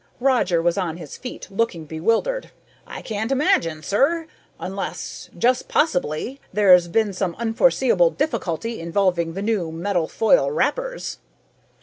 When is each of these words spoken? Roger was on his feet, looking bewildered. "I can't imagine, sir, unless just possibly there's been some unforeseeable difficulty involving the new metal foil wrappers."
Roger 0.19 0.63
was 0.63 0.79
on 0.79 0.97
his 0.97 1.15
feet, 1.15 1.47
looking 1.51 1.85
bewildered. 1.85 2.49
"I 2.87 3.03
can't 3.03 3.31
imagine, 3.31 3.83
sir, 3.83 4.25
unless 4.59 5.29
just 5.37 5.67
possibly 5.67 6.41
there's 6.51 6.87
been 6.87 7.13
some 7.13 7.35
unforeseeable 7.37 8.09
difficulty 8.09 8.79
involving 8.79 9.33
the 9.33 9.43
new 9.43 9.71
metal 9.71 10.07
foil 10.07 10.49
wrappers." 10.49 11.19